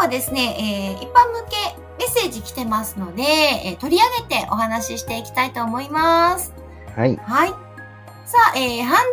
[0.00, 6.54] はですね、えー一般向けメッセージ来てますので、えー取り上げてお話ししていきたいと思います
[6.96, 7.16] はい。
[7.16, 7.50] はい。
[7.50, 9.06] さあ、えー、ハン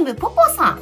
[0.00, 0.80] ドルネーム、ポポさん。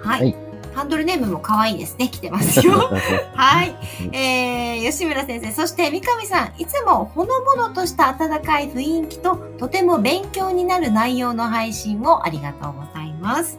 [0.00, 0.20] はい。
[0.20, 0.36] はい
[0.74, 2.10] ハンドルネームも可愛いですね。
[2.10, 2.74] 来てますよ。
[3.34, 3.74] はい。
[4.12, 13.58] えー、吉村先生、そして三上さん、いつもほのぼのとした温かい雰囲気と、とても勉強になる内容の配信をありがとうございます。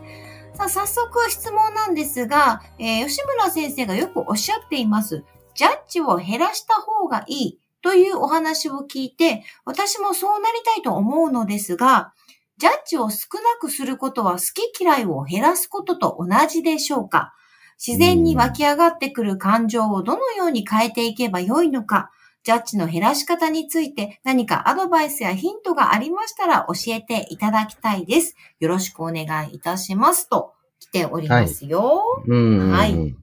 [0.57, 5.23] さあ、早速質問なんですが、えー、吉村先生がよくおっしゃっています。
[5.53, 12.12] ジャッジを減らした方がいいというお話を聞いて、私もそうなりたいと思うのですが、
[12.57, 14.40] ジャッジを少なくすることは好
[14.73, 17.35] き嫌いを減らすことと同じでしょうか？
[17.77, 22.10] 自然に湧き上がってくる感情をどのように変えていけばよいのか？
[22.48, 28.37] ジャッジの減らし方について何かアドバイスやヒントがありましたら教えていただきたいです。
[28.62, 32.23] よろしくお願いいたしますと来ておりますよ。
[32.26, 32.71] うん。
[32.71, 33.15] はい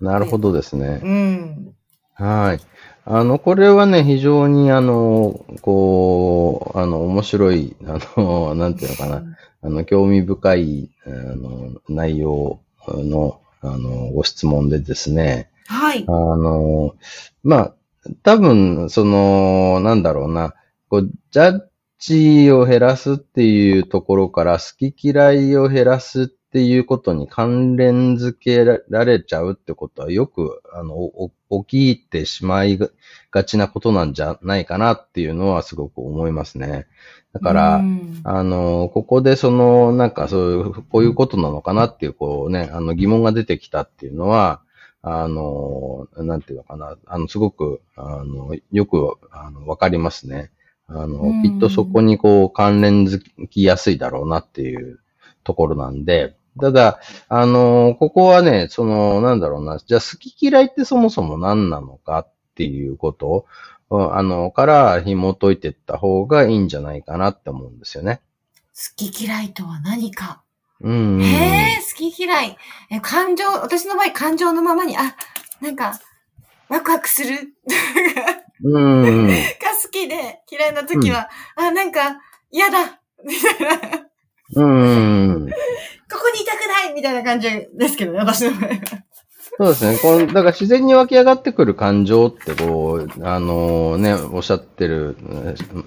[0.00, 1.00] なるほどですね。
[1.02, 1.74] うん。
[2.14, 2.60] はい。
[3.04, 9.24] あの、これはね、非常に、あの、こう、あの、面白い、あの、 なんていうのかな、
[9.62, 16.12] あの、興味深い、あの、内容の、あの、ご質問でですね、はいあ。
[16.12, 16.94] の、
[17.42, 17.75] まあ、
[18.22, 20.54] 多分、その、なんだろうな、
[20.88, 21.60] こう、ジャッ
[21.98, 31.30] ジを減らすっていうところから、好き嫌いを減らすっていうことに関連づけられちゃうってことは、よく、あの、お
[31.64, 32.78] 起きてしまい
[33.30, 36.86] がちなことなんじゃないかなっていうのはすごく思いますね。
[37.32, 44.62] だから、うんあの、ここでその、なんかそういう、こういうことなのかなっていう、こうね、あの疑問が出てきたっていうのは、
[45.08, 50.50] あの、なんていうのかな、あの、すごく、あの、よく、あの、わかりますね。
[50.88, 51.42] あうの、ん。
[51.42, 54.98] きっとそこにこう関連づきやすいだろうなっていう
[55.44, 63.46] ところなんで、ただ、あの、ここはね、その、なんだろうな、じゃあ好き嫌いってそもそも何なのかっていうこと。
[63.90, 68.20] を、あの、から紐解いていった方がいいんじゃないかなって思うんですよね。
[68.74, 70.42] 好き嫌いとは何か
[70.80, 71.22] うんうん。
[71.22, 72.56] へえ、好き嫌い。
[72.90, 75.16] え、感情、私の場合感情のままに、あ、
[75.60, 75.98] なんか、
[76.68, 77.54] ワクワクする
[78.62, 79.26] うんうん。
[79.28, 79.34] が
[79.82, 82.18] 好きで、嫌いな時は、あ、なんか、
[82.50, 83.78] 嫌だみたいな。
[83.78, 84.06] こ
[84.56, 85.50] うんうん。
[85.50, 85.54] こ
[86.34, 88.76] にいたくないみたいな感じですけどね、私の場合は。
[89.58, 89.98] そうですね。
[89.98, 95.16] この、だから自然に湧き上がってくる感情って、こう、あのね、おっしゃってる、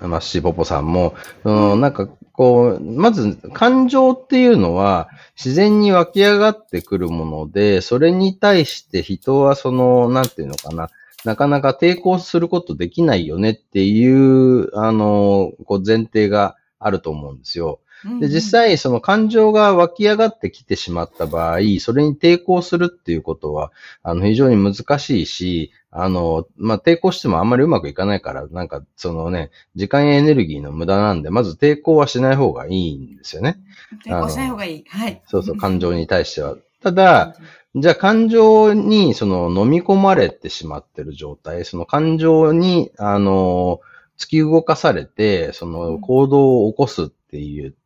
[0.02, 10.90] マッシーポポさんも、そのなんか、こう、まず、感情っていうのは、自然に湧き上がってくるもので、それに対して人はその、なんていうのかな、
[11.26, 17.82] なかなか抵抗することできないよねっていう、あの、こう前提があると思うんですよ。
[18.20, 23.72] で、実際、その感情が湧き上がってきてしまった場合、それに抵抗するっていうことは、
[24.04, 33.60] あの、非常に難しいし、あの、まあ、抵抗してもあんまりうまくいかないから、なんか、そのね、時間やエネルギーの無駄なんで、まず抵抗はしない方がいいんですよね。
[34.06, 34.86] 抵抗しない方がいい。
[34.88, 35.22] はい。
[35.28, 36.56] そうそう、感情に対しては。
[36.82, 37.36] ただ、
[37.76, 43.82] じゃあ感情にその飲み込まれてしまってる状態、その感情に、あの、
[44.18, 47.78] 突き動かされて、その行動を起こすっていうと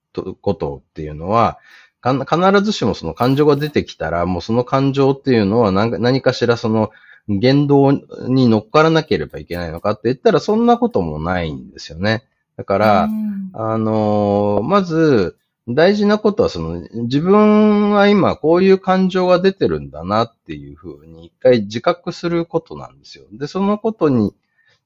[0.41, 1.59] ことっていうのは、
[2.01, 6.91] か必ずしもその感情が出てきたら、もうその感情っていうのは何か何かしらその
[7.27, 7.91] 言動
[8.27, 12.25] に乗っからなければいけないのかって言ったらそんなこともないんですよね。
[12.57, 15.37] だから、うんあのーまず、
[15.67, 23.25] 大事なことは、その、自分は今こういう感情が出てるんだなっていうふうに一回自覚することなんですよ。
[23.31, 24.35] で、そのことに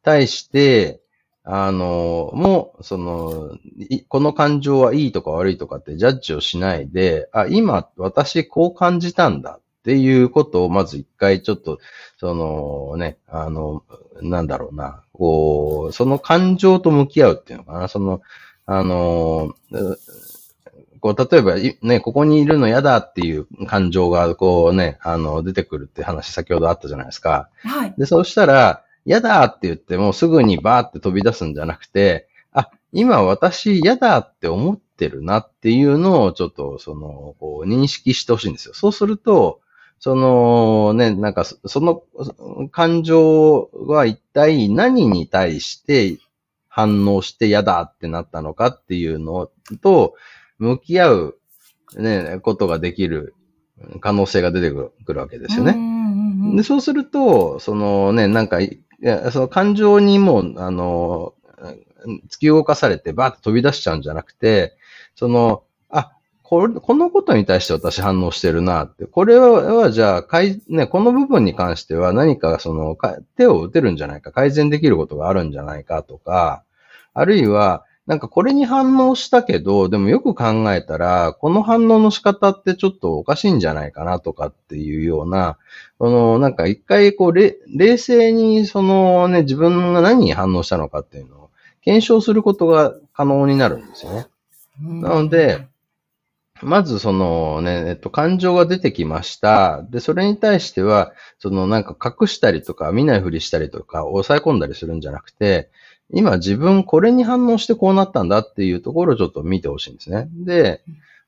[0.04, 1.02] 対して、
[1.50, 11.80] あのーもう、その、いこの感情はいいとか悪いとかってジャッジをしないで、あ、今私こう感じたんだっていうことをまず一回ちょっと、
[12.20, 13.84] そのね、あの、
[14.22, 18.22] なんだろうな、こう、その感情と向き合うっていうのかな、その、
[18.66, 19.98] あの、う
[21.00, 27.50] こう、例えば、いね、ここにいるの嫌だっていう感情が、こうね、あの、出てくるって話先ほどあったじゃないですか。
[27.64, 27.94] はい。
[27.98, 38.74] で、そうしたら、嫌だって言ってもすぐにバーって飛び出すんじゃなくて、あ、今私嫌だって思ってるなっていうのをちょっと、その、こう認識してほしいんですよ。
[38.74, 39.62] そうすると、
[40.00, 42.04] そのね、なんかそその
[42.70, 46.20] 感情は一体何に対して
[46.68, 49.50] 反応して嫌だってなったのかっていうの
[49.82, 50.16] と
[50.60, 51.38] 向き合う
[51.98, 53.34] ね、ことができる
[54.02, 55.78] 可能性が出てくるわけですよね。
[56.58, 58.60] で、そうすると、そのね、なんか、
[59.02, 61.34] いやその感情にもう、あの、
[62.30, 64.76] 突き動かされてバーッと飛び出しちゃうんじゃなくて、
[65.16, 66.12] その、あ、
[66.42, 69.06] これ、このことに対して私反応してるなって。
[69.06, 76.64] これは、じゃあ、かい、ね、この部分に関しては何かその、か手を打てるんじゃないか、改善できることがあるんじゃないかとか、
[77.14, 85.58] あるいは、なんかこれに反応したけど、でもよく考えたら、この反応の仕方ってちょっとおかしいんじゃないかなとかっていうような、
[86.00, 91.50] その、なんか一回こう、れ冷静にそのね、自分が何に反応したのかっていうのを
[91.82, 94.28] 検証することが可能になるんですよね。
[94.82, 95.68] うんなので、
[96.62, 99.84] まずそのね、えっと、感情が出てきました。
[99.90, 105.70] で、それに対しては、そのなんか隠したりとか、見ないふりしたりとか、抑え込んだりするんじゃなくて、
[106.12, 110.30] 今自分これに反応してこうなったんだっていうところをちょっと見てほしいんですね。
[110.32, 110.82] で、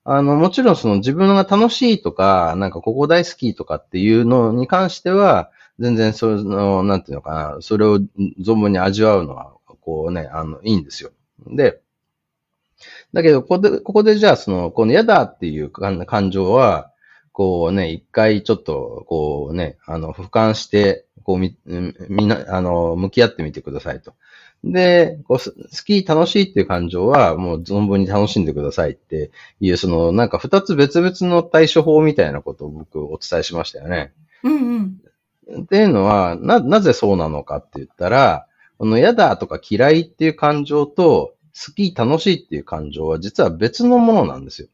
[0.05, 7.99] あの、もちろんその自分が楽しいとか、なんかここ大好きとかっていうのに関しては、全然その、なんていうのかな、それを
[8.41, 11.11] 存分に味わうのは、こうね、あの、いいんですよ。
[11.47, 11.81] で、
[13.13, 16.91] だけど、ここで、ここでじゃあ、その、この嫌だっていう感情は、
[17.31, 21.57] こうね、一回ちょっと、こうね、あの、俯瞰して、こうみ、
[22.09, 24.13] みな、あの、向き合ってみてくださいと。
[24.63, 34.13] で、こうす好き、楽しいっていう感情は、もう存分に楽しんでくださいっていう、その、なんか二つ別々の対処法みたいなことを僕お伝えしましたよね。
[34.43, 35.01] うん
[35.47, 35.61] うん。
[35.63, 38.47] っていうのは、な、なぜそうなのかって言ったら、
[38.77, 44.67] この嫌だとか嫌いっていう感情と、好き、楽しいっていう感情は実は別のものなんですよ。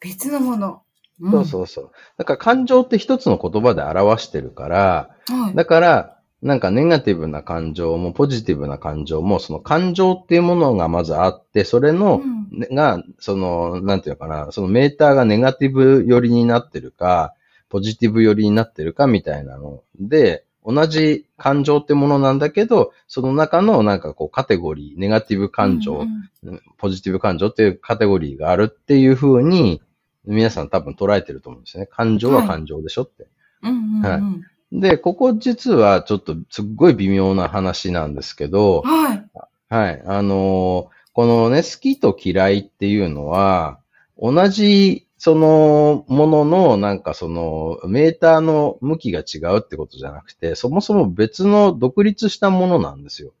[0.00, 0.82] 別のもの。
[1.24, 1.90] んそうそうそう。
[2.18, 5.54] だから感情って一つの言葉で表してるから、はい。
[5.54, 17.34] だから、なんかネガティブな感情もポジティブな感情も、その感情っていうものがまずあって、それの、うんねが、その、なんていうのかな、そのメーターがネガティブ寄りになってるか、
[17.68, 29.80] ポジティブ寄りになってるかみたいなので、同じ感情ってものなんだけど、その中のなんかこうカテゴリー、ネガティブ感情、うんポジティブ感情っていうカテゴリーがあるっていう風に、
[30.24, 31.86] 皆さん多分捉えてると思うんですね。
[31.86, 33.28] 感情は感情でしょって。
[33.62, 34.02] うんうんうん。
[34.02, 39.24] はいで、ここ実はちょっとすっごい微妙な話なんですけど、はい。
[39.68, 40.02] はい。
[40.06, 43.78] あのーこのね、好きと嫌いっていうのは、
[44.18, 53.32] 同じ、その、ものの、なんかその、メーターの向きが違うってことじゃなくて、そもそも別の独立したものなんですよ。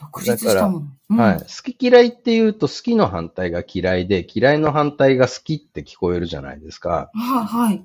[0.00, 0.86] 独立したもの。
[1.10, 1.38] うんはい。
[1.40, 7.10] 好き嫌いっていうと、好きの反対が嫌いで、嫌いの反対が好きって聞こえるじゃないですか。
[7.12, 7.84] はいはい。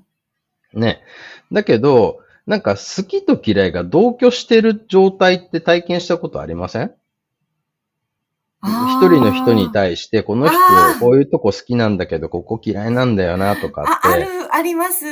[0.74, 1.02] ね。
[1.50, 6.92] だけど、なんか好きと嫌いが同居してる状態って体験したことありません？
[8.64, 10.56] 一人の人に対して、この人
[11.00, 15.04] こういうとこ好きなんだけど、ここ嫌いなんだよなとかあ、あるって、、あります。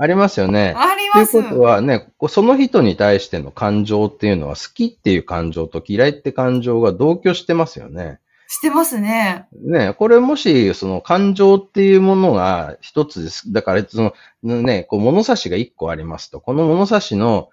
[0.00, 0.74] ありますよね。
[0.76, 1.32] あります。
[1.32, 8.20] ということはね、その人に対しての感情っていうのは好きっていう感情と嫌いって感情が同居してますよね。
[8.48, 9.46] してますね。
[9.52, 13.52] ね、これもし、その感情っていうものが一つです。
[13.52, 16.40] だから、その、ね、こう物差しが一個ありますと。
[16.40, 17.50] この物差しの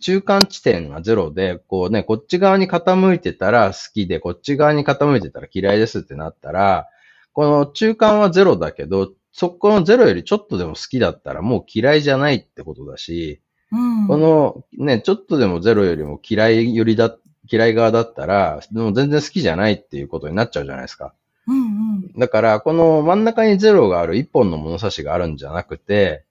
[0.00, 6.88] 中間地点がゼロで、こうね、こっち側に傾いてたら好きで、こっち側に傾いてたら嫌いですってなったら、
[7.34, 13.40] この中間はゼロだけど、そこのゼロよりちょっとでも好きだったらもう嫌いじゃないってことだし、
[13.70, 14.08] うん。
[14.08, 17.14] このね、ちょっとでもゼロよりも嫌いよりだ、
[17.50, 21.14] 嫌い側だったら、でも全然好きじゃないっていうことになっちゃうじゃないですか。
[21.46, 22.12] うんうん。
[22.18, 26.24] だから、この真ん中にゼロがある一本の物差しがあるんじゃなくて、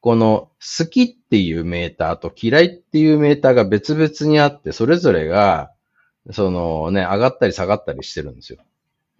[0.00, 5.72] この好きっていうメーターと嫌いっていうメーターが別々にあって、それぞれが、
[6.30, 8.58] そのね、上がったり下がったりしてるんですよ。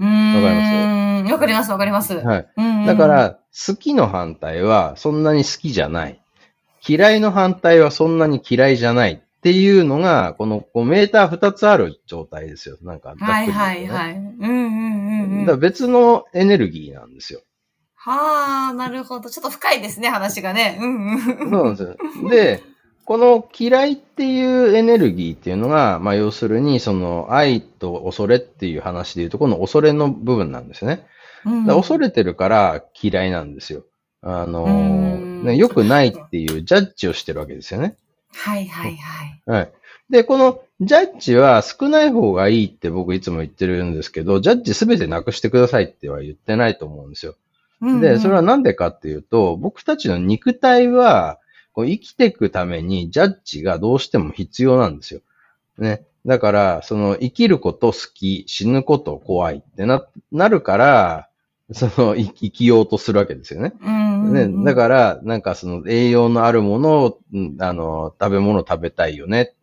[0.00, 0.34] うーん。
[0.36, 2.14] わかりますわかります、わかります。
[2.14, 2.48] はい。
[2.56, 6.20] うんうんだか、ら、好きの反対はそんなに好きじゃない。
[6.86, 12.76] 嫌いの反対はそんなに嫌いじゃないっていうのが、このこうメーター二つある状態ですよ。
[12.82, 14.14] なんかざっくりはいはいはい。
[14.14, 15.46] うんうんうんうん。
[15.46, 17.40] だ別のエネルギーなんですよ。
[17.94, 19.30] はあ、なるほど。
[19.30, 20.78] ちょっと深いですね、話がね。
[20.80, 21.20] うんうん。
[21.20, 21.96] そうなんですよ。
[22.30, 22.62] で、
[23.04, 31.06] この嫌いっていうエネルギーっていうのが、まあ要するに、その愛と恐れっていう話でいうと、この恐れの部分なんですよね。
[31.46, 33.84] うん恐れてるから嫌いなんですよ。
[34.20, 34.66] あの
[35.16, 37.96] ね、良くないっていうジャッジをしてるわけですよね。
[38.34, 39.42] はいはいはい。
[39.46, 39.72] はい。
[40.10, 47.34] で、このジャッジは少ない方がいいって僕いつも言ってるんですけど、ジャッジすべてなくしてくださいっては言ってないと思うんですよ。
[47.80, 51.38] で、それはなんでかっていうと、僕たちの肉体は、
[51.72, 55.20] こう生きていくためにジャッジがどうしても必要なんですよ。
[55.78, 56.02] ね。
[56.26, 61.27] だから、その生きること好き、死ぬこと怖いってな、なるから、
[61.72, 63.74] その生きようとするわけですよね。
[64.46, 67.18] ねだから、なんかその栄養のあるものを、
[67.60, 69.54] あの、食べ物食べたいよね。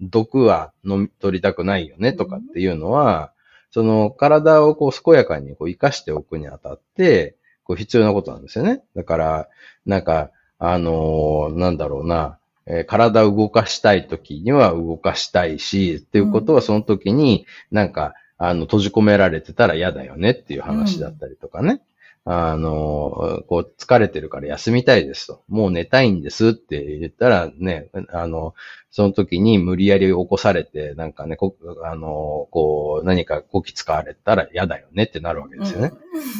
[0.00, 3.32] 毒は飲み取りたくないよねとかっていうのは、
[3.70, 8.82] その体をこう健やかにこう生かしておくにあたって、こう必要なことなんですよね。
[8.94, 9.48] だから、
[9.86, 18.14] なんか、あのー、なんだろうな、えー、体を動かしたい時には動かしたいし、っていうことはその時になんか、
[18.48, 21.80] あの、閉じ込められてたら嫌だよねっていう話だったりとかね。
[22.26, 25.42] あの、こう、疲れてるから休みたいですと。
[25.48, 28.54] もう寝たいんですって言ったらね、あの、
[28.90, 35.92] その時に無理やり起こされて、なんかね、こあの、こう、何かこき使われたら嫌だよねってなるわけですよね。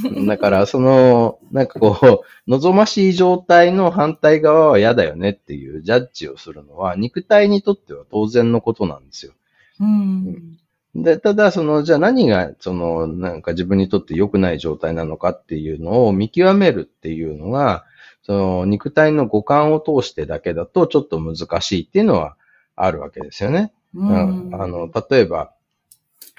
[0.04, 9.32] うん、だから、その、なんかこう、望ましい状態の反対側は嫌だよねっていうジャッジをするのは、肉体にとっては当然のことなんですよ。
[9.80, 10.58] うん
[10.94, 17.84] で、ただ、その、じゃあ何が、その、なんか自分にとって良くない状態なのかっていうのを見極めるっていうのが、
[18.22, 22.36] その、肉体の五感を通してだけだとちょっと難しいっていうのは
[22.76, 23.72] あるわけですよね。
[23.94, 25.52] うん、あの、例えば、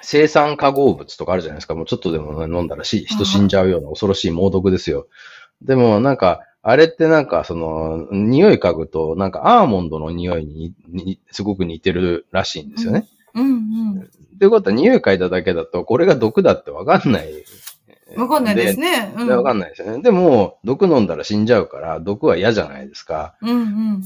[0.02, 1.76] 生産化合物とかあるじゃないですか。
[1.76, 5.08] もうちょっとでも飲んだらし人死んじゃうような恐ろしい猛毒ですよ。
[5.62, 13.08] でもなんか、あれってなんかその、匂い嗅ぐと、なんかアーモンドの匂いににすごく似てるらしいんですよね。
[13.36, 13.54] うん、うん、う
[14.04, 14.10] ん。
[14.40, 17.32] ということは、匂い嗅いだだけだと、これが毒だってわかんない。
[18.16, 19.14] わかんないですね。
[19.16, 20.02] わ、うん、かんないですよね。
[20.02, 23.36] でも、毒飲んだら死んじゃうから、毒は嫌じゃないですか。
[23.42, 24.02] うんうん。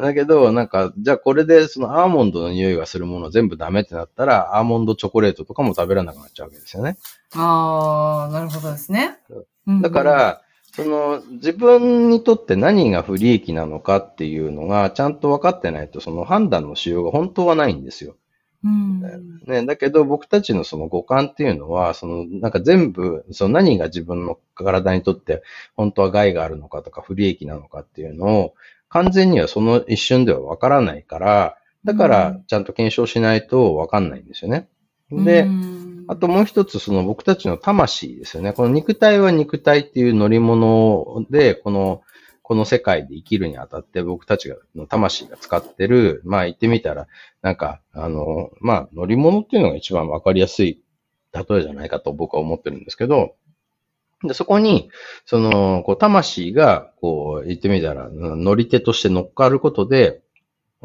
[0.00, 6.98] だけど、なんか、じゃあこれでそのアーモンドの匂いがするもの全部ダメってなったら、アーモンドチョコレートとかも食べられなくなっちゃうわけですよね。
[7.34, 9.18] ああ、なるほどですね。
[9.82, 10.42] だから、
[10.74, 18.16] その自分にとって何が不利益なのかっていうのがちゃんと分かってないと、その判断のしようが本当はないんですよ。
[18.66, 25.42] うん、ね、だけど僕たちのその五感っていうのは、そのなんか全部、その何が自分の体にとって
[25.76, 28.54] 本当は害があるのかとか不利益なのかっていうのを
[28.88, 34.68] 完全にはその一瞬ではわからないから、だからちゃんと検証しないとわかんないんですよね。
[35.12, 35.46] で、
[36.08, 38.52] あともう一つその僕たちの魂ですよね。
[38.52, 42.02] この肉体は肉体っていう乗り物で、この
[42.46, 47.08] この世界で生きるにあたって僕たちが、の魂が使ってる、まあ言ってみたら、
[47.42, 50.80] なんか、あの、まあ乗り物っていうのが一番わかりやすい
[51.32, 53.34] 例えじゃないかと僕は思ってるんですけど、
[54.22, 54.90] で、そこに、
[55.24, 60.22] その、こう、魂が、こう、言ってみたら、乗り手として乗っかることで、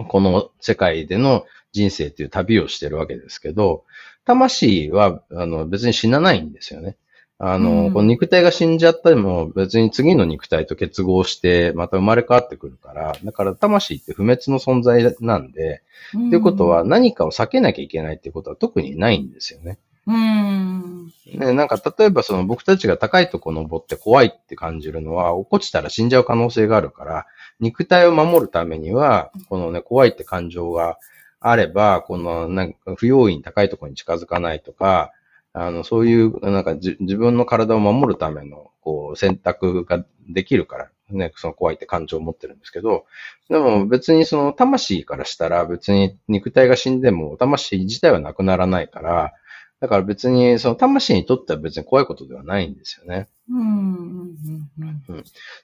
[0.07, 3.85] この世界での人生っていう旅をしてるわけですけど、
[4.25, 6.97] 魂は、あの、別に死なないんですよね。
[7.43, 15.81] あの、うん、この肉体が死んじゃったりも別に次の肉体と結合してまた生まれ変わってくるから、だから魂って不滅の存在なんで、
[16.13, 19.79] うん、っていうことは何かを避けなきゃいけないっていうことは特にないんですよね。
[20.05, 21.07] うん。
[21.33, 27.25] ね、なんか例えばその僕たちが高いとこ登って怖いって感じるのは落っこちたら死んじゃう可能性があるから、
[27.59, 30.99] 肉体を守るためには、このね、怖いって感情が
[31.39, 35.11] あれば、このなんか不用意に高いところに近づかないとか、
[35.53, 43.05] あの、そういう、なんか自分の体を守るための、こう、選択ができるから、ね、その怖いって感情を持ってるんですけど、
[43.49, 49.33] でも別にその魂からしたら別に肉体が死んでも魂自体はなくならないから、
[49.81, 53.27] だから別にその魂にとっては別に怖いことではないんですよね。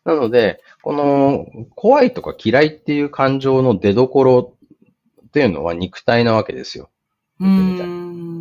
[0.03, 4.55] なので、この怖いとか嫌いっていう感情の出所
[5.27, 6.89] っていうのは肉体なわけですよ。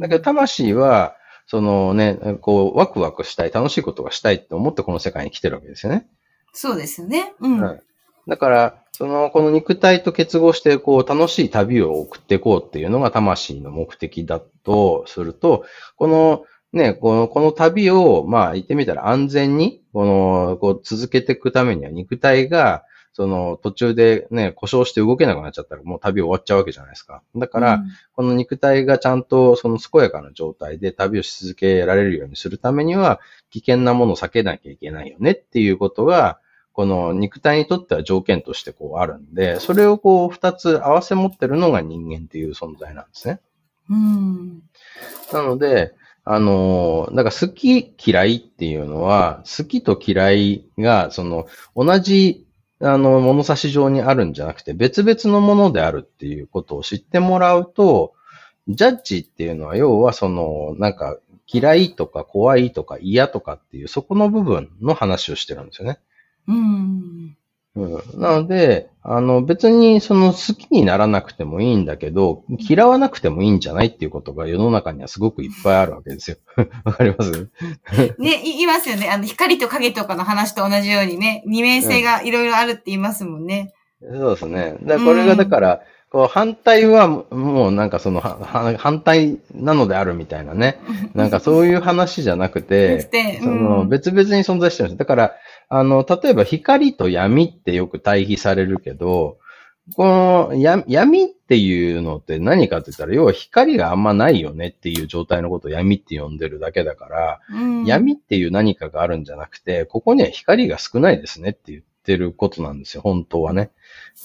[0.01, 1.15] だけど魂は
[1.47, 6.09] そのね、こう、ワクワクしたい、楽しいことがしたいって思ってこの世界に来てるわけですよね。
[6.53, 7.35] そうですよね。
[7.41, 7.61] うん。
[7.61, 7.81] うん、
[8.27, 15.65] だから、その、この肉体と結合して、こう、楽しい旅を送っていこうっていうのが魂の目的だとすると、
[15.97, 22.85] この、ね、この、この旅を、まあ、言ってみたら安全に、この、こう、続けていくためには肉体が、
[23.17, 27.23] その途中でね、故障して動けなくなっちゃったらもう旅終わっちゃうわけじゃないですか。
[27.35, 36.41] だから、うん、この肉体がちゃんとその健やかな状態で旅をし続けられるようにするためには、危険なものを避けなきゃいけないよねっていうことが、
[36.75, 43.41] この肉体にとっては条件としてこうあるんで、それをこう二つ合わせ持ってるのが人間っていう存在なんですね。
[43.89, 44.61] うん。
[45.33, 45.95] なので、
[46.29, 51.47] あの、だから好き嫌いっていうのは、好きと嫌いが、その、
[51.77, 52.46] 同じ
[52.81, 58.13] あの、物差し上にあるんじゃなくて、別々のものであるっていうことを知ってもらうと、
[58.69, 61.19] ジャッジっていうのは、要はその、なんか、
[61.49, 66.01] 嫌いとか怖いとか嫌とかっていうそこの部分の話をしてるんですよね。
[66.49, 67.16] うん。
[67.77, 76.39] うん、なので、あの別にその好きにならなくてもいいんだけど、嫌わなくてもいいんじゃないっていうことが世の中にはすごくいっぱいあるわけですよ。
[76.85, 77.51] わかります？
[78.19, 79.09] ね、い言いますよね。
[79.11, 83.75] あの、光と影とかの話と同じようにね、二面性がいろいろあるって言いますもんね。
[84.01, 84.77] そうですね。
[84.83, 85.81] だこれがだから、
[86.11, 90.79] こう反対はもうなんかその反対なのであるみたいなね。
[91.15, 93.09] なんかそういう話じゃなくて、
[93.43, 94.99] その別々に存在してるんです。
[94.99, 95.33] だから、
[95.69, 99.39] あの、例えば光と闇ってよく対比されるけど、
[99.95, 100.05] こ
[100.51, 113.71] のや闇っていうのって何かって言ったら、要は光があんまないよねっていう状態のことを闇って呼んでるだけだから、うん、闇っていう何かがあるんじゃなくて、ここには光が少ないですねって言ってることなんですよ、本当はね。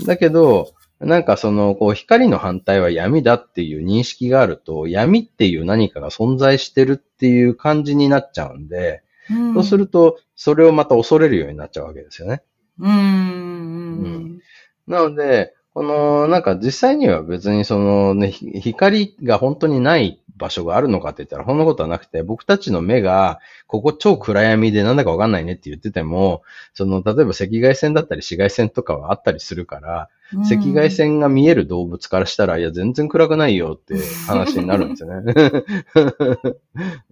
[0.06, 12.44] だけど、なんかその、こう、光の反対は闇だっていう認識があると、闇っていう何かが存在してるっていう感じになっちゃうんで、うん、そうすると、それをまた恐れるようになっちゃうわけですよね。
[12.80, 12.92] うん。
[12.92, 14.42] うん。
[14.88, 26.42] なので、この、なんか実際には別にそのね、ひ光が本当にない場所があるのかって言ったら、そんなことはなくて、僕たちの目が、ここ超暗闇でなんだかわかんないねって言ってても、
[26.74, 30.10] その、例えば赤外線だったり紫外線とかはあったりするから、
[30.52, 33.96] 赤外線が見える動物からしたら、いや、全然暗くないよって
[34.28, 35.34] 話になるんですよね。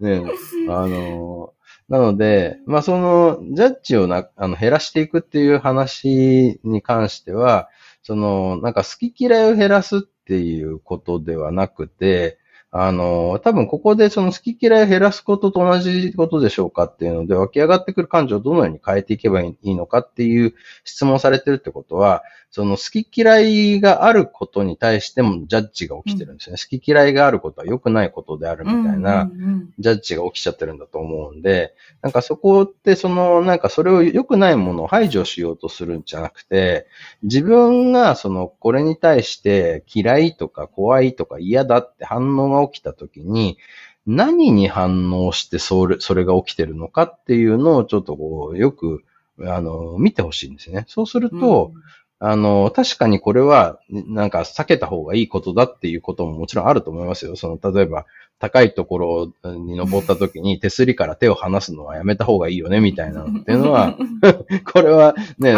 [0.00, 0.22] ね
[0.68, 1.52] あの、
[1.90, 7.68] なので、まあ、その、ジャッジをな、あの、減らしていくっていう話に関しては、
[8.02, 12.39] その、なんか好き嫌いを減らすっていうことではなくて、
[12.72, 22.22] あの、多分ここでその好き嫌いを減らすことと同じことでしょうかっていうので、湧き上がってくる感情をどのように変えていけばいいのかっていう質問されてるってことは、
[22.52, 26.58] その好き嫌いがあることに対してもジャッジが起きてるんですよね。
[26.60, 29.30] 好き嫌いがあることは良くないことであるみたいな
[29.78, 36.88] ジャッジが起きちゃってるんだと思うんで、なんかそこってその、なんかそれを良くないものを排除しようとするんじゃなくて、
[37.22, 43.58] 自分がその、これに対して嫌いとか怖いとか嫌だって反応が起きたときに、
[44.06, 49.04] 何に反応してそれ、それが起きてるのかっていうのをちょっとこう、よく、
[49.42, 50.84] あの、見てほしいんですね。
[50.88, 51.82] そうすると、うん
[52.22, 57.34] あの、確かにこれは、なんか避けた方がいいことだっていうことももちろんあると思いますよ。
[57.34, 58.04] その、例えば、
[58.38, 63.96] 高いところに登った時に手すりから手を離すのはやめた方がいいよね、みたいなのっていうのは、
[64.70, 65.54] これはね、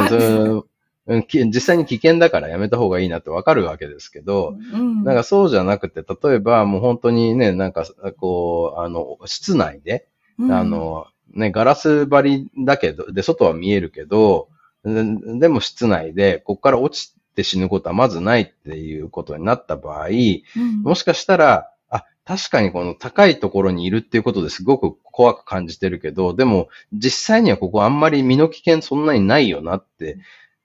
[1.21, 10.07] 実際に危険だからやめた方がいいなってわかるわけですけど、うん、なんかそうじゃなくて、例えばもう本当にね、なんかこう、あの、室内で、
[10.39, 14.49] うん、あの、ね、ガラス張りだけど、で、外は見えるけど、
[14.85, 30.19] でも室内で、ここから落ちて死ぬことはまずないっていうことになった場合、うん、もしかしたら、あ、確かにこの高いところにいるっていうことですごく怖く感じてるけど、でも実際にはここあんまり身の危険そんなにないよなって、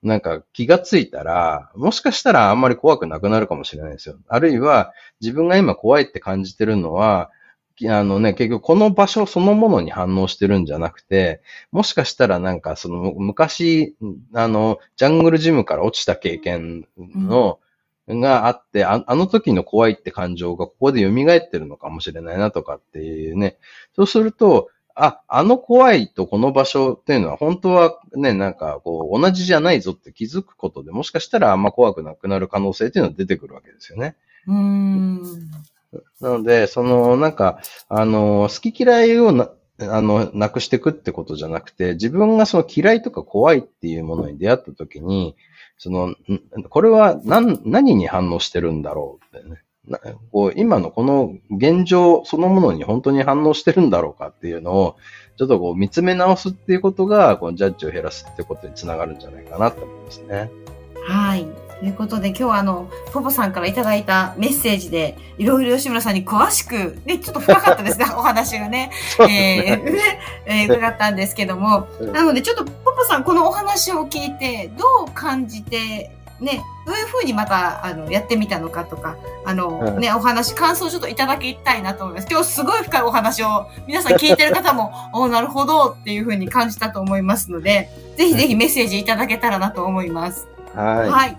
[0.08, 4.18] なんか気がついたら、もしかしたらあんまり怖くなくなるかもしれないですよ。
[4.28, 7.30] あるいは自分が今怖いって感じてるのは、
[7.88, 11.42] あのね、結局この場所そのものに反応してるんじゃなくて、
[11.72, 13.96] もしかしたらなんかその昔、
[14.34, 17.60] あの、ジャングルジムから落ちた経験の、
[18.08, 23.58] うん、があってあ、あの時の怖いって感情がここで蘇ってるのかもしれないなとかっていうね。
[23.96, 34.16] そうすると、あ、あの怖いとこの場所っていうのは本当はね、なんかこう同じじゃないぞって気づくことでもしかしたらあんま怖くなくなる可能性っていうのは出てくるわけですよね。
[34.48, 35.22] うん。
[36.20, 45.36] なので、その、なんか、あの、好き嫌いをな、あの、なくしていくってことじゃなくて、自分がその嫌いとか怖いっていうものに出会ったときに、
[45.78, 46.16] その、
[46.70, 49.62] これは何、何に反応してるんだろうってね。
[50.32, 54.98] こう今のこの現状そのものに本当に反応してるんだろうかっていうのを、
[55.38, 60.52] ちょっとこう見つめ直すっていうことが、このジャッジを減らすってことにつながるんじゃないかなと思いますね。
[61.08, 61.48] はい。
[61.80, 68.92] ということで今日はあの、ポポさんからいただいたメッセージで、いろいろ吉村さんに詳しく、ね、ちょっと深かったですね、 お話がね。
[69.20, 69.82] ね。
[70.48, 82.28] ええー伺ったんですけども、うんなのでちょっとポポさんこのお話を聞いてどう感じてね、どういうふうにまたあのやってみたのかとか、あの、うんね、お話、感想をちょっといただきたいなと思います。
[82.30, 90.48] 今日すごい深いお話を皆さん聞いてる方も、 おなるほどっていうふうに感じたと思いますので、ぜひぜひメッセージいただけたらなと思います。
[90.76, 91.10] はい。
[91.10, 91.38] はい。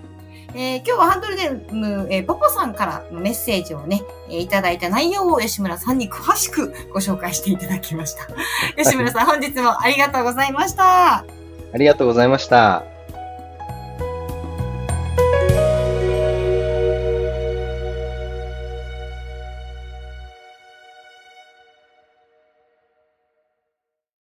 [0.55, 8.27] えー今日はハンドルネーム、えーポポさんからのメッセージをね、えーいただいた内容を吉村さんに詳しくご紹介していただきました。
[8.81, 11.17] 吉村さん、本日もありがとうございました。
[11.17, 12.98] ありがとうございました。